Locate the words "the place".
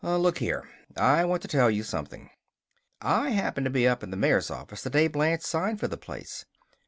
5.87-6.43